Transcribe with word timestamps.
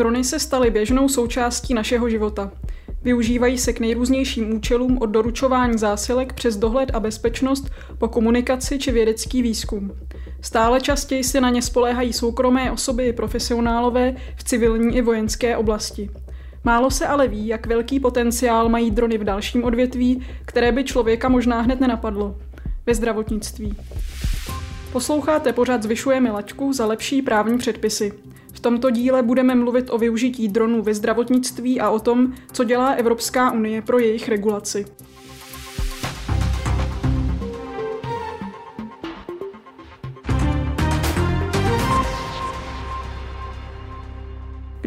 Drony 0.00 0.24
se 0.24 0.38
staly 0.38 0.70
běžnou 0.70 1.08
součástí 1.08 1.74
našeho 1.74 2.10
života. 2.10 2.50
Využívají 3.02 3.58
se 3.58 3.72
k 3.72 3.80
nejrůznějším 3.80 4.54
účelům 4.56 4.98
od 5.00 5.06
doručování 5.06 5.78
zásilek 5.78 6.32
přes 6.32 6.56
dohled 6.56 6.90
a 6.94 7.00
bezpečnost 7.00 7.70
po 7.98 8.08
komunikaci 8.08 8.78
či 8.78 8.92
vědecký 8.92 9.42
výzkum. 9.42 9.92
Stále 10.40 10.80
častěji 10.80 11.24
se 11.24 11.40
na 11.40 11.50
ně 11.50 11.62
spoléhají 11.62 12.12
soukromé 12.12 12.72
osoby 12.72 13.06
i 13.06 13.12
profesionálové 13.12 14.16
v 14.36 14.44
civilní 14.44 14.96
i 14.96 15.02
vojenské 15.02 15.56
oblasti. 15.56 16.10
Málo 16.64 16.90
se 16.90 17.06
ale 17.06 17.28
ví, 17.28 17.46
jak 17.46 17.66
velký 17.66 18.00
potenciál 18.00 18.68
mají 18.68 18.90
drony 18.90 19.18
v 19.18 19.24
dalším 19.24 19.64
odvětví, 19.64 20.26
které 20.44 20.72
by 20.72 20.84
člověka 20.84 21.28
možná 21.28 21.60
hned 21.60 21.80
nenapadlo. 21.80 22.36
Ve 22.86 22.94
zdravotnictví. 22.94 23.76
Posloucháte 24.92 25.52
pořád 25.52 25.82
Zvyšujeme 25.82 26.30
laťku 26.30 26.72
za 26.72 26.86
lepší 26.86 27.22
právní 27.22 27.58
předpisy. 27.58 28.12
V 28.52 28.60
tomto 28.60 28.90
díle 28.90 29.22
budeme 29.22 29.54
mluvit 29.54 29.90
o 29.90 29.98
využití 29.98 30.48
dronů 30.48 30.82
ve 30.82 30.94
zdravotnictví 30.94 31.80
a 31.80 31.90
o 31.90 31.98
tom, 31.98 32.32
co 32.52 32.64
dělá 32.64 32.90
Evropská 32.90 33.52
unie 33.52 33.82
pro 33.82 33.98
jejich 33.98 34.28
regulaci. 34.28 34.86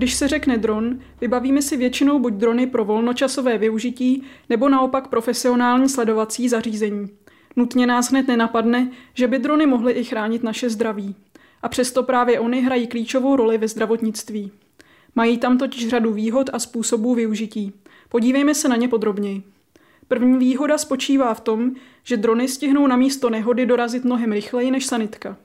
Když 0.04 0.14
se 0.14 0.28
řekne 0.28 0.58
dron, 0.58 1.00
vybavíme 1.22 1.62
si 1.62 1.78
většinou 1.78 2.20
buď 2.20 2.34
drony 2.34 2.68
pro 2.68 2.86
volnočasové 2.86 3.58
využití, 3.58 4.24
nebo 4.50 4.70
naopak 4.70 5.08
profesionální 5.08 5.90
sledovací 5.90 6.50
zařízení. 6.50 7.10
Nutně 7.56 7.88
nás 7.88 8.10
hned 8.10 8.28
nenapadne, 8.28 8.92
že 9.14 9.28
by 9.28 9.40
drony 9.40 9.66
mohly 9.66 9.94
i 9.94 10.04
chránit 10.04 10.44
naše 10.44 10.70
zdraví. 10.70 11.16
A 11.64 11.70
přesto 11.70 12.04
právě 12.04 12.40
oni 12.40 12.62
hrají 12.62 12.88
klíčovou 12.88 13.36
roli 13.36 13.58
ve 13.58 13.68
zdravotnictví. 13.68 14.52
Mají 15.16 15.38
tam 15.38 15.58
totiž 15.58 15.88
řadu 15.88 16.14
výhod 16.14 16.50
a 16.54 16.60
způsobů 16.60 17.16
využití. 17.16 17.74
Podívejme 18.10 18.56
se 18.56 18.70
na 18.70 18.76
ně 18.76 18.88
podrobněji. 18.88 19.44
První 20.08 20.38
výhoda 20.38 20.78
spočívá 20.78 21.34
v 21.34 21.42
tom, 21.42 21.72
že 22.04 22.18
drony 22.18 22.48
stihnou 22.48 22.88
na 22.88 22.96
místo 22.96 23.30
nehody 23.30 23.66
dorazit 23.66 24.04
mnohem 24.04 24.32
rychleji 24.32 24.72
než 24.72 24.86
sanitka. 24.86 25.38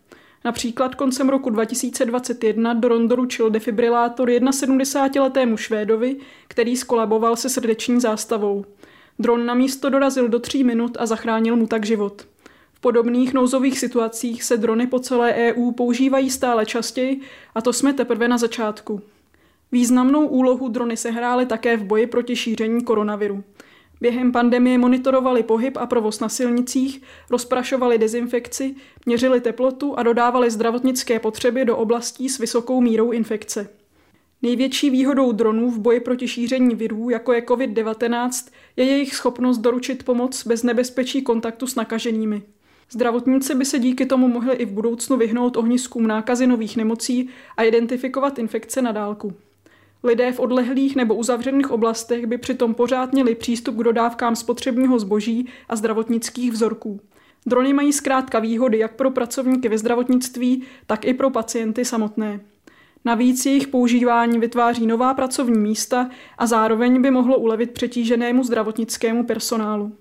Například 0.45 0.95
koncem 0.95 1.29
roku 1.29 1.51
2021 1.51 2.75
dron 2.75 3.09
doručil 3.09 3.51
defibrilátor 3.51 4.29
71-letému 4.29 5.57
Švédovi, 5.57 6.17
který 6.49 6.77
skolaboval 6.77 7.37
se 7.37 7.49
srdeční 7.49 8.01
zástavou. 8.01 8.65
Dron 9.19 9.47
na 9.47 9.55
místo 9.55 9.91
dorazil 9.91 10.29
do 10.29 10.39
tří 10.39 10.65
minut 10.65 10.97
a 11.01 11.07
zachránil 11.07 11.57
mu 11.57 11.67
tak 11.67 11.87
život. 11.87 12.27
V 12.79 12.81
podobných 12.81 13.35
nouzových 13.35 13.79
situacích 13.79 14.45
se 14.45 14.57
drony 14.57 14.87
po 14.87 14.99
celé 14.99 15.35
EU 15.35 15.73
používají 15.73 16.31
stále 16.31 16.67
častěji 16.67 17.21
a 17.55 17.61
to 17.61 17.73
jsme 17.73 17.93
teprve 17.93 18.29
na 18.29 18.39
začátku. 18.39 19.01
Významnou 19.73 20.27
úlohu 20.27 20.69
drony 20.69 20.97
sehrály 20.97 21.47
také 21.47 21.77
v 21.77 21.85
boji 21.85 22.07
proti 22.07 22.37
šíření 22.37 22.85
koronaviru. 22.85 23.45
Během 24.01 24.33
pandemie 24.33 24.79
monitorovali 24.79 25.43
pohyb 25.43 25.77
a 25.77 25.87
provoz 25.87 26.21
na 26.21 26.29
silnicích, 26.29 27.03
rozprašovali 27.31 27.99
dezinfekci, 27.99 28.75
měřili 29.07 29.41
teplotu 29.41 29.99
a 29.99 30.03
dodávali 30.03 30.51
zdravotnické 30.51 31.19
potřeby 31.19 31.65
do 31.65 31.77
oblastí 31.77 32.29
s 32.29 32.39
vysokou 32.39 32.81
mírou 32.81 33.11
infekce. 33.11 33.69
Největší 34.43 34.91
výhodou 34.91 35.33
dronů 35.33 35.71
v 35.71 35.79
boji 35.79 36.01
proti 36.01 36.29
šíření 36.29 36.75
virů, 36.75 37.11
jako 37.11 37.33
je 37.33 37.41
COVID-19, 37.41 38.51
je 38.77 38.85
jejich 38.85 39.15
schopnost 39.15 39.59
doručit 39.59 40.05
pomoc 40.05 40.47
bez 40.47 40.63
nebezpečí 40.63 41.23
kontaktu 41.23 41.67
s 41.67 41.75
nakaženými. 41.75 42.43
Zdravotníci 42.91 43.55
by 43.55 43.65
se 43.65 43.79
díky 43.79 44.07
tomu 44.07 44.29
mohli 44.29 44.55
i 44.55 44.65
v 44.65 44.73
budoucnu 44.73 45.17
vyhnout 45.17 45.57
ohniskům 45.57 46.07
nákazy 46.07 46.47
nových 46.47 46.77
nemocí 46.77 47.29
a 47.57 47.63
identifikovat 47.63 48.39
infekce 48.39 48.83
na 48.83 48.93
dálku. 48.93 49.33
Lidé 50.03 50.33
v 50.33 50.41
odlehlých 50.41 50.97
nebo 50.97 51.15
uzavřených 51.15 51.71
oblastech 51.71 52.27
by 52.27 52.39
přitom 52.39 52.75
pořád 52.75 53.13
měli 53.13 53.35
přístup 53.35 53.77
k 53.77 53.83
dodávkám 53.83 54.37
spotřebního 54.37 54.99
zboží 54.99 55.49
a 55.69 55.77
zdravotnických 55.77 56.53
vzorků. 56.53 57.01
Drony 57.47 57.73
mají 57.73 57.93
zkrátka 57.93 58.39
výhody 58.39 58.79
jak 58.79 58.97
pro 58.97 59.11
pracovníky 59.11 59.69
ve 59.69 59.79
zdravotnictví, 59.79 60.63
tak 60.87 61.05
i 61.05 61.15
pro 61.15 61.31
pacienty 61.31 61.85
samotné. 61.85 62.41
Navíc 63.05 63.47
jejich 63.47 63.69
používání 63.69 64.39
vytváří 64.39 64.87
nová 64.87 65.15
pracovní 65.15 65.59
místa 65.59 66.11
a 66.39 66.47
zároveň 66.47 67.03
by 67.03 67.11
mohlo 67.11 67.39
ulevit 67.39 67.71
přetíženému 67.71 68.45
zdravotnickému 68.45 69.25
personálu. 69.25 69.93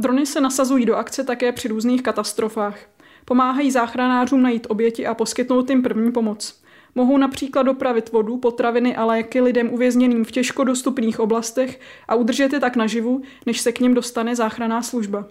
Drony 0.00 0.26
se 0.26 0.40
nasazují 0.40 0.86
do 0.86 0.96
akce 0.96 1.24
také 1.24 1.52
při 1.52 1.68
různých 1.68 2.02
katastrofách. 2.02 2.78
Pomáhají 3.24 3.70
záchranářům 3.70 4.42
najít 4.42 4.66
oběti 4.70 5.06
a 5.06 5.14
poskytnout 5.14 5.70
jim 5.70 5.82
první 5.82 6.12
pomoc. 6.12 6.62
Mohou 6.94 7.16
například 7.16 7.62
dopravit 7.62 8.12
vodu, 8.12 8.36
potraviny 8.36 8.96
a 8.96 9.04
léky 9.04 9.40
lidem 9.40 9.72
uvězněným 9.72 10.24
v 10.24 10.30
těžko 10.30 10.64
dostupných 10.64 11.20
oblastech 11.20 11.80
a 12.08 12.14
udržet 12.14 12.52
je 12.52 12.60
tak 12.60 12.76
naživu, 12.76 13.22
než 13.46 13.60
se 13.60 13.72
k 13.72 13.80
ním 13.80 13.94
dostane 13.94 14.36
záchranná 14.36 14.82
služba. 14.82 15.28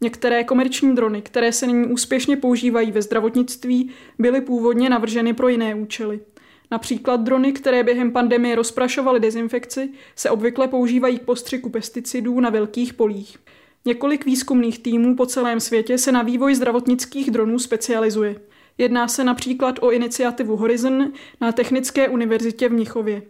Některé 0.00 0.44
komerční 0.44 0.94
drony, 0.94 1.22
které 1.22 1.52
se 1.52 1.66
nyní 1.66 1.86
úspěšně 1.86 2.36
používají 2.36 2.92
ve 2.92 3.02
zdravotnictví, 3.02 3.90
byly 4.18 4.40
původně 4.40 4.90
navrženy 4.90 5.32
pro 5.32 5.48
jiné 5.48 5.74
účely. 5.74 6.20
Například 6.70 7.20
drony, 7.20 7.52
které 7.52 7.82
během 7.82 8.12
pandemie 8.12 8.56
rozprašovaly 8.56 9.20
dezinfekci, 9.20 9.90
se 10.16 10.30
obvykle 10.30 10.68
používají 10.68 11.18
k 11.18 11.22
postřiku 11.22 11.70
pesticidů 11.70 12.40
na 12.40 12.50
velkých 12.50 12.94
polích. 12.94 13.38
Několik 13.84 14.24
výzkumných 14.24 14.78
týmů 14.78 15.16
po 15.16 15.26
celém 15.26 15.60
světě 15.60 15.98
se 15.98 16.12
na 16.12 16.22
vývoj 16.22 16.54
zdravotnických 16.54 17.30
dronů 17.30 17.58
specializuje. 17.58 18.40
Jedná 18.78 19.08
se 19.08 19.24
například 19.24 19.78
o 19.80 19.90
iniciativu 19.90 20.56
Horizon 20.56 21.12
na 21.40 21.52
Technické 21.52 22.08
univerzitě 22.08 22.68
v 22.68 22.72
Mnichově. 22.72 23.22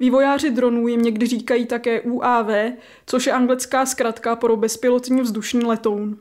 Vývojáři 0.00 0.50
dronů 0.50 0.88
jim 0.88 1.02
někdy 1.02 1.26
říkají 1.26 1.66
také 1.66 2.00
UAV, 2.00 2.46
což 3.06 3.26
je 3.26 3.32
anglická 3.32 3.86
zkratka 3.86 4.36
pro 4.36 4.56
bezpilotní 4.56 5.20
vzdušný 5.20 5.64
letoun. 5.64 6.18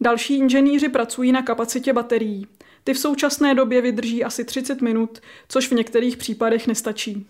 Další 0.00 0.38
inženýři 0.38 0.88
pracují 0.88 1.32
na 1.32 1.42
kapacitě 1.42 1.92
baterií. 1.92 2.46
Ty 2.84 2.94
v 2.94 2.98
současné 2.98 3.54
době 3.54 3.80
vydrží 3.80 4.24
asi 4.24 4.44
30 4.44 4.80
minut, 4.82 5.20
což 5.48 5.68
v 5.68 5.74
některých 5.74 6.16
případech 6.16 6.66
nestačí. 6.66 7.26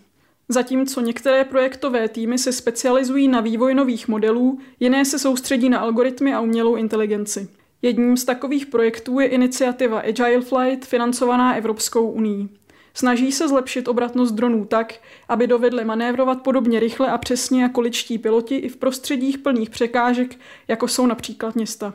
Zatímco 0.49 1.01
některé 1.01 1.43
projektové 1.43 2.09
týmy 2.09 2.37
se 2.37 2.51
specializují 2.51 3.27
na 3.27 3.41
vývoj 3.41 3.73
nových 3.73 4.07
modelů, 4.07 4.59
jiné 4.79 5.05
se 5.05 5.19
soustředí 5.19 5.69
na 5.69 5.79
algoritmy 5.79 6.33
a 6.33 6.41
umělou 6.41 6.75
inteligenci. 6.75 7.47
Jedním 7.81 8.17
z 8.17 8.25
takových 8.25 8.65
projektů 8.65 9.19
je 9.19 9.27
iniciativa 9.27 9.99
Agile 9.99 10.41
Flight 10.41 10.85
financovaná 10.85 11.55
Evropskou 11.55 12.11
uní. 12.11 12.49
Snaží 12.93 13.31
se 13.31 13.47
zlepšit 13.47 13.87
obratnost 13.87 14.33
dronů 14.33 14.65
tak, 14.65 14.93
aby 15.29 15.47
dovedly 15.47 15.85
manévrovat 15.85 16.41
podobně 16.41 16.79
rychle 16.79 17.11
a 17.11 17.17
přesně 17.17 17.61
jako 17.61 17.81
ličtí 17.81 18.17
piloti 18.17 18.55
i 18.55 18.69
v 18.69 18.77
prostředích 18.77 19.37
plných 19.37 19.69
překážek, 19.69 20.35
jako 20.67 20.87
jsou 20.87 21.05
například 21.05 21.55
města. 21.55 21.93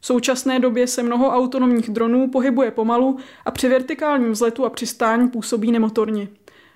V 0.00 0.06
současné 0.06 0.58
době 0.58 0.86
se 0.86 1.02
mnoho 1.02 1.28
autonomních 1.28 1.90
dronů 1.90 2.30
pohybuje 2.30 2.70
pomalu 2.70 3.18
a 3.44 3.50
při 3.50 3.68
vertikálním 3.68 4.32
vzletu 4.32 4.64
a 4.64 4.70
přistání 4.70 5.28
působí 5.28 5.72
nemotorně. 5.72 6.28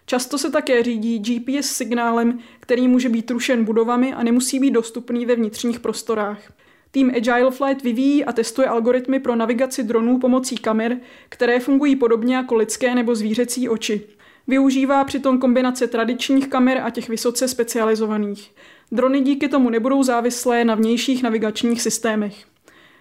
Často 0.08 0.38
se 0.38 0.50
také 0.50 0.82
řídí 0.82 1.18
GPS 1.18 1.70
signálem, 1.70 2.38
který 2.60 2.88
může 2.88 3.08
být 3.08 3.30
rušen 3.30 3.64
budovami 3.64 4.14
a 4.14 4.22
nemusí 4.22 4.58
být 4.58 4.70
dostupný 4.70 5.26
ve 5.26 5.36
vnitřních 5.36 5.80
prostorách. 5.80 6.52
Tým 6.90 7.12
Agile 7.16 7.50
Flight 7.50 7.82
vyvíjí 7.82 8.24
a 8.24 8.32
testuje 8.32 8.68
algoritmy 8.68 9.20
pro 9.20 9.36
navigaci 9.36 9.82
dronů 9.82 10.18
pomocí 10.18 10.56
kamer, 10.56 11.00
které 11.28 11.60
fungují 11.60 11.96
podobně 11.96 12.36
jako 12.36 12.54
lidské 12.54 12.94
nebo 12.94 13.14
zvířecí 13.14 13.68
oči. 13.68 14.02
Využívá 14.46 15.04
přitom 15.04 15.38
kombinace 15.38 15.86
tradičních 15.86 16.48
kamer 16.48 16.78
a 16.78 16.90
těch 16.90 17.08
vysoce 17.08 17.48
specializovaných. 17.48 18.52
Drony 18.92 19.20
díky 19.20 19.48
tomu 19.48 19.70
nebudou 19.70 20.02
závislé 20.02 20.64
na 20.64 20.74
vnějších 20.74 21.22
navigačních 21.22 21.82
systémech. 21.82 22.44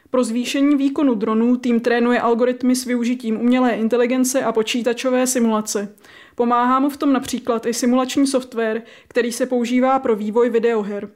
Pro 0.10 0.24
zvýšení 0.24 0.76
výkonu 0.76 1.16
dronů 1.16 1.58
tým 1.58 1.80
trénuje 1.80 2.22
algoritmy 2.22 2.76
s 2.76 2.86
využitím 2.86 3.42
umělé 3.42 3.72
inteligence 3.72 4.44
a 4.44 4.52
počítačové 4.52 5.28
simulace. 5.28 5.96
Pomáhá 6.36 6.80
mu 6.80 6.90
v 6.90 6.98
tom 6.98 7.14
například 7.14 7.66
i 7.66 7.74
simulační 7.74 8.28
software, 8.28 8.82
který 9.08 9.32
se 9.32 9.46
používá 9.46 10.00
pro 10.00 10.16
vývoj 10.16 10.50
videoher. 10.50 11.10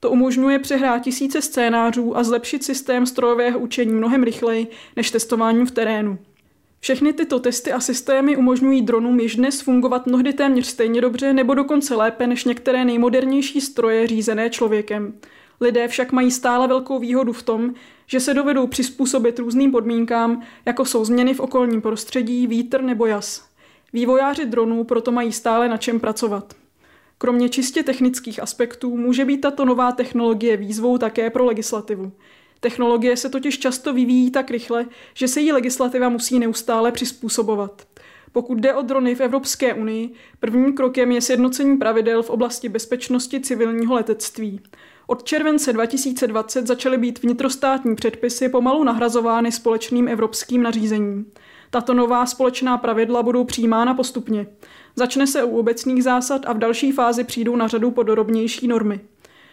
To 0.00 0.10
umožňuje 0.10 0.58
přehrát 0.58 1.02
tisíce 1.02 1.42
scénářů 1.42 2.16
a 2.16 2.24
zlepšit 2.24 2.64
systém 2.64 3.06
strojového 3.06 3.58
učení 3.58 3.92
mnohem 3.92 4.22
rychleji 4.22 4.66
než 4.96 5.10
testováním 5.10 5.66
v 5.66 5.70
terénu. 5.70 6.18
Všechny 6.80 7.12
tyto 7.12 7.38
testy 7.38 7.72
a 7.72 7.80
systémy 7.80 8.36
umožňují 8.36 8.82
dronům 8.82 9.20
již 9.20 9.36
dnes 9.36 9.60
fungovat 9.60 10.06
mnohdy 10.06 10.32
téměř 10.32 10.66
stejně 10.66 11.00
dobře 11.00 11.32
nebo 11.32 11.54
dokonce 11.54 11.94
lépe 11.94 12.26
než 12.26 12.44
některé 12.44 12.84
nejmodernější 12.84 13.60
stroje 13.60 14.06
řízené 14.06 14.50
člověkem. 14.50 15.14
Lidé 15.60 15.88
však 15.88 16.12
mají 16.12 16.30
stále 16.30 16.68
velkou 16.68 16.98
výhodu 16.98 17.32
v 17.32 17.42
tom, 17.42 17.74
že 18.06 18.20
se 18.20 18.34
dovedou 18.34 18.66
přizpůsobit 18.66 19.38
různým 19.38 19.70
podmínkám, 19.70 20.42
jako 20.66 20.84
jsou 20.84 21.04
změny 21.04 21.34
v 21.34 21.40
okolním 21.40 21.82
prostředí, 21.82 22.46
vítr 22.46 22.82
nebo 22.82 23.06
jas. 23.06 23.48
Vývojáři 23.92 24.46
dronů 24.46 24.84
proto 24.84 25.12
mají 25.12 25.32
stále 25.32 25.68
na 25.68 25.76
čem 25.76 26.00
pracovat. 26.00 26.54
Kromě 27.18 27.48
čistě 27.48 27.82
technických 27.82 28.42
aspektů 28.42 28.96
může 28.96 29.24
být 29.24 29.40
tato 29.40 29.64
nová 29.64 29.92
technologie 29.92 30.56
výzvou 30.56 30.98
také 30.98 31.30
pro 31.30 31.44
legislativu. 31.44 32.12
Technologie 32.60 33.16
se 33.16 33.28
totiž 33.28 33.58
často 33.58 33.94
vyvíjí 33.94 34.30
tak 34.30 34.50
rychle, 34.50 34.86
že 35.14 35.28
se 35.28 35.40
jí 35.40 35.52
legislativa 35.52 36.08
musí 36.08 36.38
neustále 36.38 36.92
přizpůsobovat. 36.92 37.86
Pokud 38.32 38.58
jde 38.58 38.74
o 38.74 38.82
drony 38.82 39.14
v 39.14 39.20
Evropské 39.20 39.74
unii, 39.74 40.12
prvním 40.40 40.72
krokem 40.72 41.12
je 41.12 41.20
sjednocení 41.20 41.76
pravidel 41.76 42.22
v 42.22 42.30
oblasti 42.30 42.68
bezpečnosti 42.68 43.40
civilního 43.40 43.94
letectví. 43.94 44.60
Od 45.10 45.22
července 45.22 45.72
2020 45.72 46.66
začaly 46.66 46.98
být 46.98 47.22
vnitrostátní 47.22 47.96
předpisy 47.96 48.48
pomalu 48.48 48.84
nahrazovány 48.84 49.52
společným 49.52 50.08
evropským 50.08 50.62
nařízením. 50.62 51.32
Tato 51.70 51.94
nová 51.94 52.26
společná 52.26 52.78
pravidla 52.78 53.22
budou 53.22 53.44
přijímána 53.44 53.94
postupně. 53.94 54.46
Začne 54.96 55.26
se 55.26 55.44
u 55.44 55.58
obecných 55.58 56.04
zásad 56.04 56.42
a 56.46 56.52
v 56.52 56.58
další 56.58 56.92
fázi 56.92 57.24
přijdou 57.24 57.56
na 57.56 57.68
řadu 57.68 57.90
podrobnější 57.90 58.68
normy. 58.68 59.00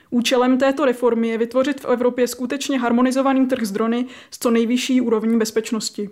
Účelem 0.09 0.57
této 0.57 0.85
reformy 0.85 1.27
je 1.27 1.37
vytvořit 1.37 1.81
v 1.81 1.85
Evropě 1.85 2.27
skutečně 2.27 2.79
harmonizovaný 2.79 3.47
trh 3.47 3.63
s 3.63 3.71
drony 3.71 4.05
s 4.31 4.39
co 4.39 4.51
nejvyšší 4.51 5.01
úrovní 5.01 5.37
bezpečnosti. 5.37 6.09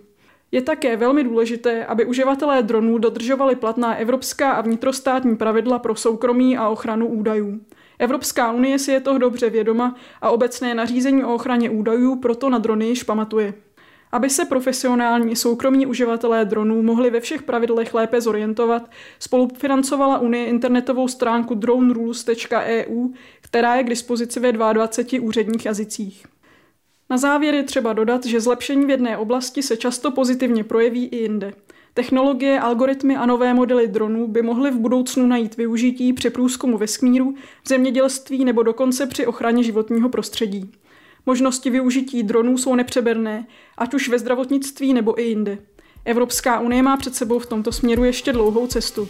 Je 0.51 0.61
také 0.61 0.97
velmi 0.97 1.23
důležité, 1.23 1.85
aby 1.85 2.05
uživatelé 2.05 2.63
dronů 2.63 2.97
dodržovali 2.97 3.55
platná 3.55 3.95
evropská 3.95 4.51
a 4.51 4.61
vnitrostátní 4.61 5.35
pravidla 5.35 5.79
pro 5.79 5.95
soukromí 5.95 6.57
a 6.57 6.69
ochranu 6.69 7.07
údajů. 7.07 7.59
Evropská 7.99 8.51
unie 8.51 8.79
si 8.79 8.91
je 8.91 8.99
toho 8.99 9.17
dobře 9.17 9.49
vědoma 9.49 9.95
a 10.21 10.29
obecné 10.29 10.75
nařízení 10.75 11.23
o 11.23 11.33
ochraně 11.33 11.69
údajů 11.69 12.15
proto 12.15 12.49
na 12.49 12.57
drony 12.57 12.87
již 12.87 13.03
pamatuje. 13.03 13.53
Aby 14.11 14.29
se 14.29 14.45
profesionální 14.45 15.35
soukromí 15.35 15.85
uživatelé 15.85 16.45
dronů 16.45 16.83
mohli 16.83 17.09
ve 17.09 17.19
všech 17.19 17.43
pravidlech 17.43 17.93
lépe 17.93 18.21
zorientovat, 18.21 18.91
spolufinancovala 19.19 20.17
Unie 20.17 20.45
internetovou 20.45 21.07
stránku 21.07 21.55
dronerules.eu, 21.55 23.09
která 23.41 23.75
je 23.75 23.83
k 23.83 23.89
dispozici 23.89 24.39
ve 24.39 24.51
22 24.51 25.21
úředních 25.21 25.65
jazycích. 25.65 26.25
Na 27.09 27.17
závěr 27.17 27.55
je 27.55 27.63
třeba 27.63 27.93
dodat, 27.93 28.25
že 28.25 28.41
zlepšení 28.41 28.85
v 28.85 28.89
jedné 28.89 29.17
oblasti 29.17 29.63
se 29.63 29.77
často 29.77 30.11
pozitivně 30.11 30.63
projeví 30.63 31.05
i 31.05 31.17
jinde. 31.17 31.53
Technologie, 31.95 32.59
algoritmy 32.59 33.15
a 33.15 33.25
nové 33.25 33.53
modely 33.53 33.87
dronů 33.87 34.27
by 34.27 34.41
mohly 34.41 34.71
v 34.71 34.79
budoucnu 34.79 35.27
najít 35.27 35.57
využití 35.57 36.13
při 36.13 36.29
průzkumu 36.29 36.77
vesmíru, 36.77 37.35
v 37.63 37.69
zemědělství 37.69 38.45
nebo 38.45 38.63
dokonce 38.63 39.07
při 39.07 39.25
ochraně 39.25 39.63
životního 39.63 40.09
prostředí. 40.09 40.71
Možnosti 41.25 41.69
využití 41.69 42.23
dronů 42.23 42.57
jsou 42.57 42.75
nepřeberné, 42.75 43.47
ať 43.77 43.93
už 43.93 44.09
ve 44.09 44.19
zdravotnictví 44.19 44.93
nebo 44.93 45.19
i 45.19 45.23
jinde. 45.23 45.57
Evropská 46.05 46.59
unie 46.59 46.83
má 46.83 46.97
před 46.97 47.15
sebou 47.15 47.39
v 47.39 47.45
tomto 47.45 47.71
směru 47.71 48.03
ještě 48.03 48.33
dlouhou 48.33 48.67
cestu. 48.67 49.07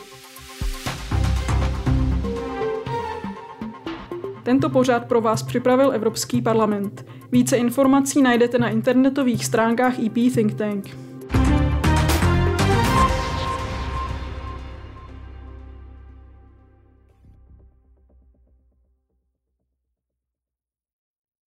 Tento 4.44 4.69
pořád 4.69 5.07
pro 5.07 5.21
vás 5.21 5.44
připravil 5.44 5.91
Evropský 5.91 6.41
parlament. 6.41 7.06
Více 7.31 7.57
informací 7.57 8.21
najdete 8.21 8.57
na 8.57 8.69
internetových 8.69 9.45
stránkách 9.45 10.00
EP 10.00 10.33
Think 10.33 10.53
Tank. 10.53 11.12